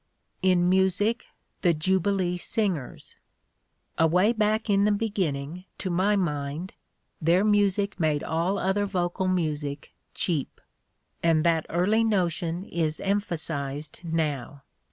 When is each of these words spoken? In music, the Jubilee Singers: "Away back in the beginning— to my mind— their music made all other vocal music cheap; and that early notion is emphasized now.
In 0.41 0.67
music, 0.67 1.27
the 1.61 1.75
Jubilee 1.75 2.35
Singers: 2.39 3.15
"Away 3.99 4.33
back 4.33 4.67
in 4.67 4.83
the 4.85 4.91
beginning— 4.91 5.65
to 5.77 5.91
my 5.91 6.15
mind— 6.15 6.73
their 7.21 7.43
music 7.45 7.99
made 7.99 8.23
all 8.23 8.57
other 8.57 8.87
vocal 8.87 9.27
music 9.27 9.93
cheap; 10.15 10.59
and 11.21 11.43
that 11.43 11.67
early 11.69 12.03
notion 12.03 12.63
is 12.65 12.99
emphasized 12.99 13.99
now. 14.03 14.63